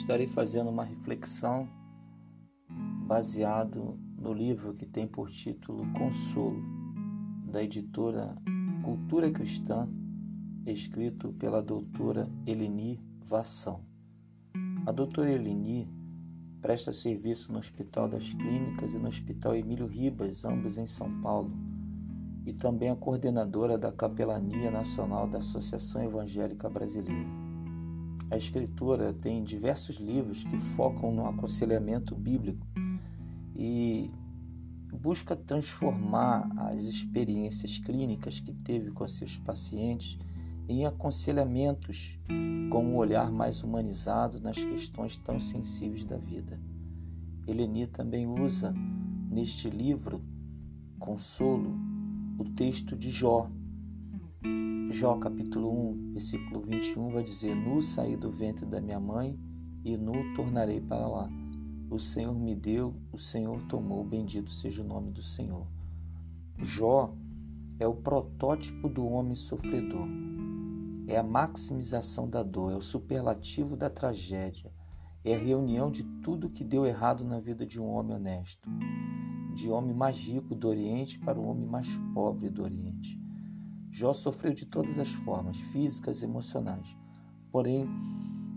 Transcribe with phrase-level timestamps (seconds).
[0.00, 1.68] estarei fazendo uma reflexão
[3.06, 6.62] baseado no livro que tem por título Consolo,
[7.44, 8.34] da editora
[8.82, 9.88] Cultura Cristã,
[10.64, 13.84] escrito pela doutora Eleni Vassão.
[14.86, 15.86] A doutora Eleni
[16.62, 21.52] presta serviço no Hospital das Clínicas e no Hospital Emílio Ribas, ambos em São Paulo,
[22.46, 27.49] e também a coordenadora da Capelania Nacional da Associação Evangélica Brasileira.
[28.28, 32.66] A escritora tem diversos livros que focam no aconselhamento bíblico
[33.56, 34.10] e
[34.92, 40.18] busca transformar as experiências clínicas que teve com seus pacientes
[40.68, 42.18] em aconselhamentos
[42.70, 46.60] com um olhar mais humanizado nas questões tão sensíveis da vida.
[47.46, 48.72] Eleni também usa
[49.28, 50.22] neste livro
[50.98, 51.74] Consolo
[52.38, 53.50] o texto de Jó,
[54.92, 59.38] Jó capítulo 1, versículo 21 vai dizer: Nu saí do ventre da minha mãe
[59.84, 61.30] e nu tornarei para lá.
[61.88, 65.64] O Senhor me deu, o Senhor tomou, bendito seja o nome do Senhor.
[66.58, 67.14] Jó
[67.78, 70.08] é o protótipo do homem sofredor.
[71.06, 74.72] É a maximização da dor, é o superlativo da tragédia,
[75.24, 78.68] é a reunião de tudo que deu errado na vida de um homem honesto,
[79.54, 83.29] de homem mais rico do Oriente para o homem mais pobre do Oriente.
[83.90, 86.96] Jó sofreu de todas as formas, físicas e emocionais.
[87.50, 87.88] Porém,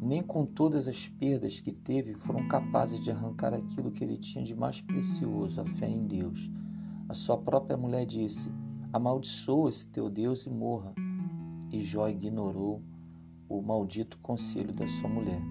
[0.00, 4.44] nem com todas as perdas que teve foram capazes de arrancar aquilo que ele tinha
[4.44, 6.48] de mais precioso, a fé em Deus.
[7.08, 8.52] A sua própria mulher disse:
[8.92, 10.94] Amaldiçoa esse teu Deus e morra.
[11.72, 12.80] E Jó ignorou
[13.48, 15.42] o maldito conselho da sua mulher.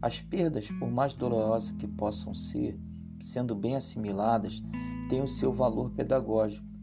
[0.00, 2.78] As perdas, por mais dolorosas que possam ser,
[3.20, 4.62] sendo bem assimiladas,
[5.10, 6.73] têm o seu valor pedagógico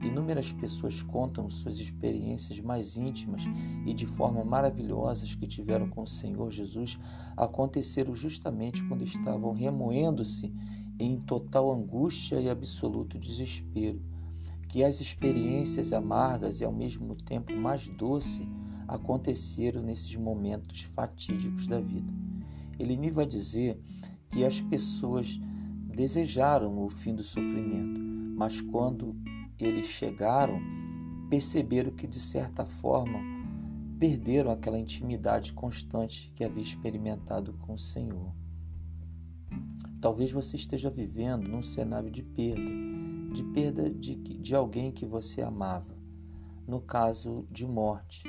[0.00, 3.42] Inúmeras pessoas contam suas experiências mais íntimas
[3.86, 6.98] e de forma maravilhosas que tiveram com o Senhor Jesus
[7.36, 10.52] aconteceram justamente quando estavam remoendo-se
[10.98, 14.00] em total angústia e absoluto desespero.
[14.68, 18.46] Que as experiências amargas e ao mesmo tempo mais doces
[18.86, 22.12] aconteceram nesses momentos fatídicos da vida.
[22.78, 23.80] Ele vai dizer
[24.30, 25.40] que as pessoas
[25.88, 28.00] desejaram o fim do sofrimento,
[28.36, 29.16] mas quando
[29.64, 30.60] eles chegaram,
[31.30, 33.18] perceberam que, de certa forma,
[33.98, 38.32] perderam aquela intimidade constante que havia experimentado com o Senhor.
[40.00, 42.70] Talvez você esteja vivendo num cenário de perda,
[43.32, 45.96] de perda de, de alguém que você amava.
[46.66, 48.24] No caso de morte,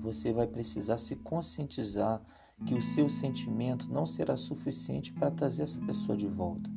[0.00, 2.22] você vai precisar se conscientizar
[2.66, 6.68] que o seu sentimento não será suficiente para trazer essa pessoa de volta.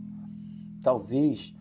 [0.82, 1.56] Talvez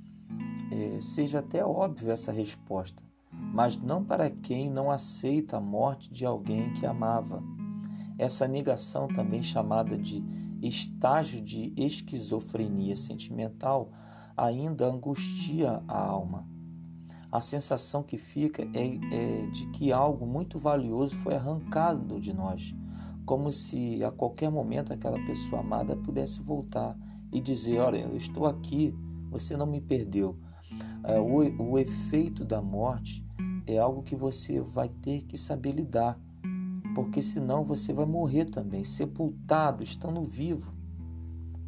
[1.01, 3.03] seja até óbvia essa resposta,
[3.33, 7.43] mas não para quem não aceita a morte de alguém que amava.
[8.19, 10.23] Essa negação, também chamada de
[10.63, 13.91] estágio de esquizofrenia sentimental,
[14.37, 16.47] ainda angustia a alma.
[17.33, 22.75] A sensação que fica é, é de que algo muito valioso foi arrancado de nós,
[23.25, 26.97] como se a qualquer momento aquela pessoa amada pudesse voltar
[27.33, 28.95] e dizer: Olha, eu estou aqui,
[29.31, 30.37] você não me perdeu.
[31.05, 33.25] É, o, o efeito da morte
[33.67, 36.19] é algo que você vai ter que saber lidar,
[36.95, 40.75] porque senão você vai morrer também, sepultado, estando vivo,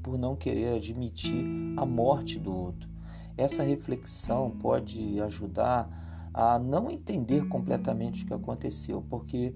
[0.03, 1.45] por não querer admitir
[1.77, 2.89] a morte do outro.
[3.37, 9.55] Essa reflexão pode ajudar a não entender completamente o que aconteceu, porque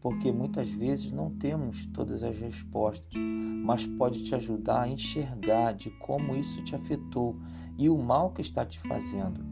[0.00, 3.20] porque muitas vezes não temos todas as respostas,
[3.64, 7.36] mas pode te ajudar a enxergar de como isso te afetou
[7.76, 9.44] e o mal que está te fazendo.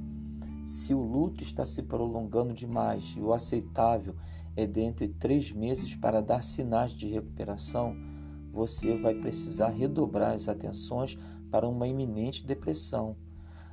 [0.65, 4.15] Se o luto está se prolongando demais e o aceitável
[4.57, 7.95] é dentre três meses para dar sinais de recuperação,
[8.53, 11.19] você vai precisar redobrar as atenções
[11.51, 13.17] para uma iminente depressão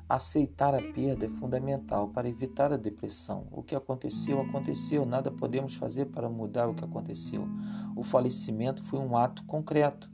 [0.07, 3.47] Aceitar a perda é fundamental para evitar a depressão.
[3.51, 7.47] O que aconteceu, aconteceu, nada podemos fazer para mudar o que aconteceu.
[7.95, 10.11] O falecimento foi um ato concreto.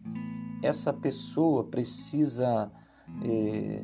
[0.61, 2.71] Essa pessoa precisa,
[3.23, 3.83] é,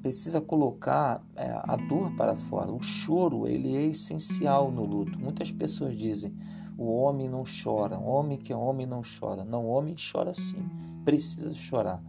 [0.00, 2.72] precisa colocar é, a dor para fora.
[2.72, 5.18] O choro ele é essencial no luto.
[5.18, 6.32] Muitas pessoas dizem:
[6.78, 9.44] o homem não chora, homem que é homem não chora.
[9.44, 10.64] Não, o homem chora sim,
[11.04, 12.02] precisa chorar.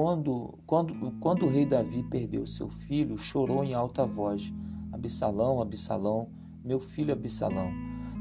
[0.00, 4.54] Quando, quando, quando o rei Davi perdeu seu filho, chorou em alta voz:
[4.92, 6.28] Absalão, Absalão,
[6.64, 7.68] meu filho Absalão.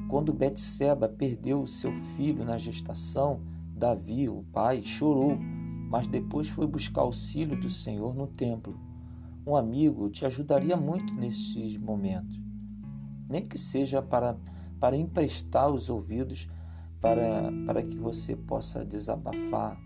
[0.09, 3.41] Quando Betseba perdeu seu filho na gestação,
[3.75, 8.75] Davi, o pai, chorou, mas depois foi buscar auxílio do Senhor no templo.
[9.45, 12.41] Um amigo te ajudaria muito nesses momentos,
[13.29, 14.35] nem que seja para,
[14.79, 16.49] para emprestar os ouvidos
[16.99, 19.77] para, para que você possa desabafar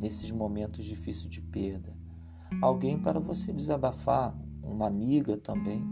[0.00, 1.94] nesses momentos difíceis de perda.
[2.60, 5.82] Alguém para você desabafar, uma amiga também.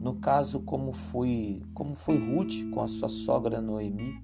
[0.00, 4.22] No caso, como foi, como foi Ruth com a sua sogra Noemi,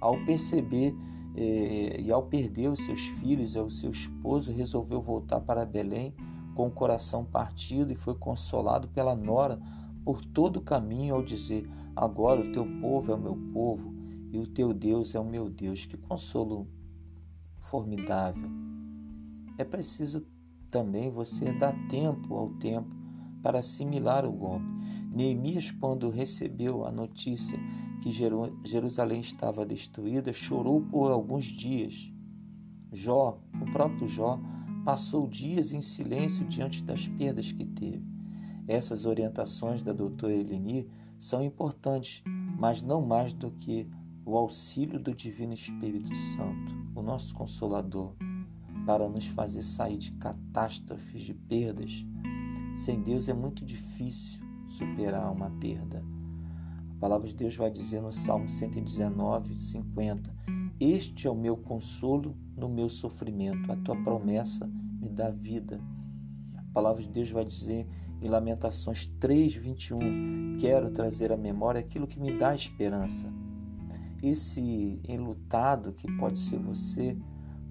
[0.00, 0.94] ao perceber
[1.36, 6.14] eh, e ao perder os seus filhos e o seu esposo, resolveu voltar para Belém
[6.54, 9.60] com o coração partido e foi consolado pela nora
[10.04, 13.94] por todo o caminho ao dizer: Agora o teu povo é o meu povo
[14.32, 15.84] e o teu Deus é o meu Deus.
[15.84, 16.66] Que consolo
[17.70, 18.48] formidável.
[19.58, 20.26] É preciso
[20.70, 22.94] também você dar tempo ao tempo
[23.42, 24.66] para assimilar o golpe.
[25.12, 27.58] Neemias, quando recebeu a notícia
[28.02, 28.10] que
[28.64, 32.12] Jerusalém estava destruída, chorou por alguns dias.
[32.92, 34.38] Jó, o próprio Jó,
[34.84, 38.04] passou dias em silêncio diante das perdas que teve.
[38.68, 40.88] Essas orientações da doutora Eleni
[41.18, 42.22] são importantes,
[42.58, 43.88] mas não mais do que
[44.26, 48.12] o auxílio do Divino Espírito Santo, o nosso Consolador,
[48.84, 52.04] para nos fazer sair de catástrofes, de perdas.
[52.74, 56.04] Sem Deus é muito difícil superar uma perda.
[56.96, 60.34] A palavra de Deus vai dizer no Salmo 119, 50:
[60.80, 64.66] Este é o meu consolo no meu sofrimento, a tua promessa
[65.00, 65.80] me dá vida.
[66.56, 67.86] A palavra de Deus vai dizer
[68.20, 73.32] em Lamentações 3, 21: Quero trazer à memória aquilo que me dá esperança
[74.22, 77.16] esse enlutado, que pode ser você,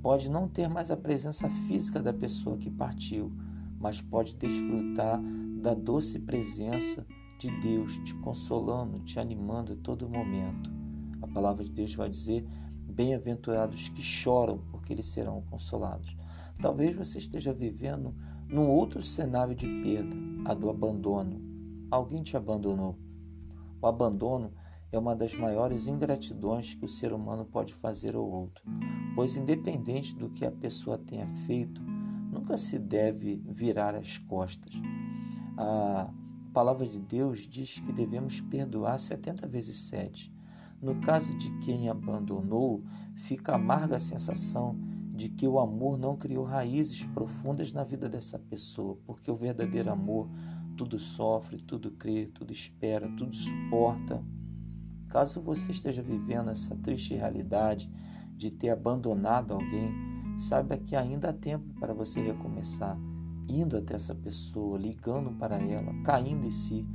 [0.01, 3.31] pode não ter mais a presença física da pessoa que partiu,
[3.79, 5.21] mas pode desfrutar
[5.61, 7.05] da doce presença
[7.37, 10.71] de Deus te consolando, te animando a todo momento.
[11.21, 12.47] A palavra de Deus vai dizer:
[12.87, 16.15] Bem-aventurados que choram, porque eles serão consolados.
[16.61, 18.15] Talvez você esteja vivendo
[18.47, 20.15] num outro cenário de perda,
[20.45, 21.41] a do abandono.
[21.91, 22.97] Alguém te abandonou.
[23.81, 24.53] O abandono
[24.95, 28.63] é uma das maiores ingratidões que o ser humano pode fazer ao outro,
[29.15, 31.81] pois, independente do que a pessoa tenha feito,
[32.31, 34.73] nunca se deve virar as costas.
[35.57, 36.09] A
[36.53, 40.33] palavra de Deus diz que devemos perdoar 70 vezes 7.
[40.81, 42.83] No caso de quem abandonou,
[43.15, 44.77] fica amarga a sensação
[45.09, 49.91] de que o amor não criou raízes profundas na vida dessa pessoa, porque o verdadeiro
[49.91, 50.29] amor
[50.75, 54.23] tudo sofre, tudo crê, tudo espera, tudo suporta.
[55.15, 57.89] Caso você esteja vivendo essa triste realidade
[58.35, 59.89] de ter abandonado alguém,
[60.37, 62.97] saiba que ainda há tempo para você recomeçar,
[63.47, 66.85] indo até essa pessoa, ligando para ela, caindo em si,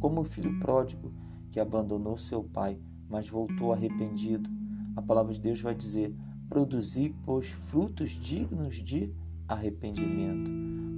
[0.00, 1.12] como o filho pródigo
[1.50, 2.80] que abandonou seu pai,
[3.10, 4.48] mas voltou arrependido.
[4.96, 6.16] A palavra de Deus vai dizer:
[6.48, 9.12] produzir, pois, frutos dignos de
[9.46, 10.50] arrependimento,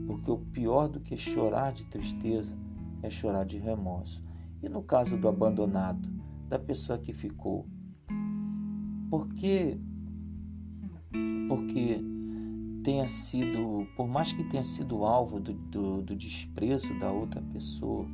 [0.07, 2.57] porque o pior do que chorar de tristeza
[3.03, 4.23] é chorar de remorso.
[4.63, 6.18] E no caso do abandonado,
[6.49, 7.67] da pessoa que ficou.
[9.11, 9.79] Porque
[11.49, 12.01] porque
[12.83, 18.07] tenha sido, por mais que tenha sido alvo do, do, do desprezo da outra pessoa,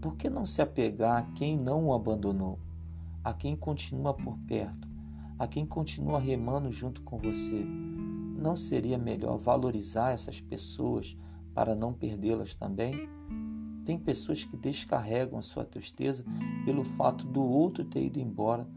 [0.00, 2.58] por que não se apegar a quem não o abandonou,
[3.22, 4.88] a quem continua por perto,
[5.38, 7.64] a quem continua remando junto com você?
[7.64, 11.16] Não seria melhor valorizar essas pessoas
[11.52, 13.08] para não perdê-las também?
[13.88, 16.22] Tem pessoas que descarregam a sua tristeza
[16.66, 18.68] pelo fato do outro ter ido embora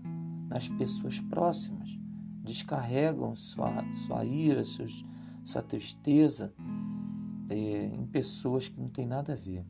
[0.48, 2.00] nas pessoas próximas.
[2.42, 5.06] Descarregam sua, sua ira, seus,
[5.44, 6.54] sua tristeza
[7.50, 9.66] é, em pessoas que não têm nada a ver.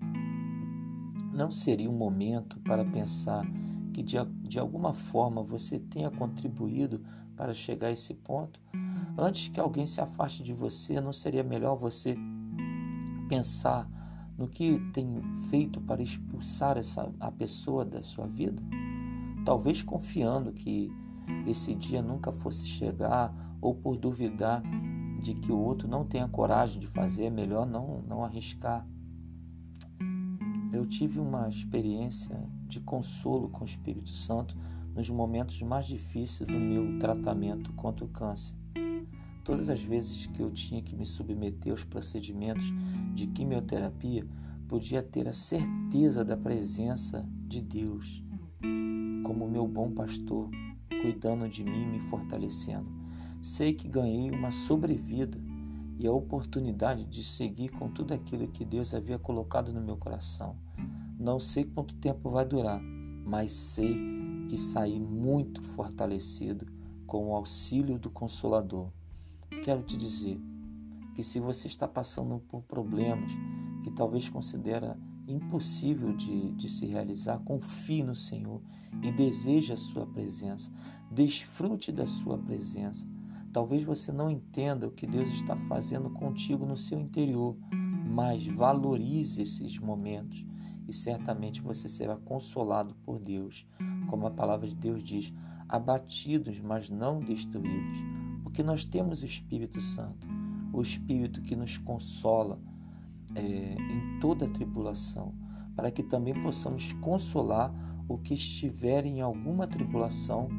[1.33, 3.43] Não seria um momento para pensar
[3.95, 7.03] que de, de alguma forma você tenha contribuído
[7.35, 8.59] para chegar a esse ponto?
[9.17, 12.15] Antes que alguém se afaste de você, não seria melhor você
[13.27, 13.89] pensar
[14.41, 15.21] no que tem
[15.51, 18.59] feito para expulsar essa, a pessoa da sua vida?
[19.45, 20.91] Talvez confiando que
[21.45, 23.31] esse dia nunca fosse chegar
[23.61, 24.63] ou por duvidar
[25.21, 28.83] de que o outro não tenha coragem de fazer, é melhor não, não arriscar.
[30.73, 34.57] Eu tive uma experiência de consolo com o Espírito Santo
[34.95, 38.55] nos momentos mais difíceis do meu tratamento contra o câncer.
[39.43, 42.71] Todas as vezes que eu tinha que me submeter aos procedimentos
[43.13, 44.25] de quimioterapia,
[44.67, 48.23] podia ter a certeza da presença de Deus,
[49.23, 50.49] como meu bom pastor,
[51.01, 52.87] cuidando de mim e me fortalecendo.
[53.41, 55.37] Sei que ganhei uma sobrevida
[55.97, 60.55] e a oportunidade de seguir com tudo aquilo que Deus havia colocado no meu coração.
[61.19, 62.81] Não sei quanto tempo vai durar,
[63.27, 63.95] mas sei
[64.47, 66.65] que saí muito fortalecido
[67.05, 68.89] com o auxílio do Consolador.
[69.61, 70.41] Quero te dizer
[71.13, 73.31] que se você está passando por problemas
[73.83, 78.59] que talvez considera impossível de, de se realizar, confie no Senhor
[79.03, 80.71] e deseje a sua presença.
[81.11, 83.07] Desfrute da sua presença.
[83.53, 87.55] Talvez você não entenda o que Deus está fazendo contigo no seu interior,
[88.09, 90.43] mas valorize esses momentos
[90.87, 93.67] e certamente você será consolado por Deus.
[94.09, 95.33] Como a palavra de Deus diz,
[95.67, 97.97] abatidos, mas não destruídos,
[98.43, 100.27] porque nós temos o Espírito Santo,
[100.73, 102.59] o Espírito que nos consola
[103.33, 105.33] é, em toda tribulação,
[105.75, 107.73] para que também possamos consolar
[108.07, 110.49] o que estiver em alguma tribulação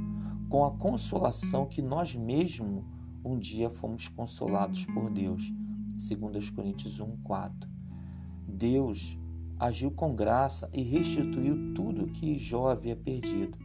[0.48, 2.84] com a consolação que nós mesmos
[3.24, 5.52] um dia fomos consolados por Deus.
[5.96, 7.70] 2 Coríntios 1, 4.
[8.46, 9.18] Deus
[9.62, 13.56] agiu com graça e restituiu tudo o que Jó havia perdido.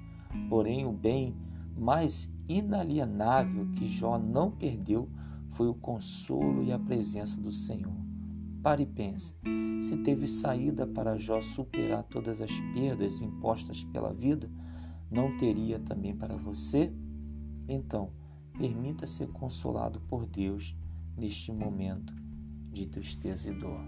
[0.47, 1.35] Porém, o bem
[1.75, 5.09] mais inalienável que Jó não perdeu
[5.49, 7.97] foi o consolo e a presença do Senhor.
[8.61, 9.33] Pare e pense:
[9.81, 14.51] se teve saída para Jó superar todas as perdas impostas pela vida,
[15.09, 16.93] não teria também para você?
[17.67, 18.11] Então,
[18.55, 20.75] permita ser consolado por Deus
[21.17, 22.13] neste momento
[22.71, 23.81] de tristeza e dor.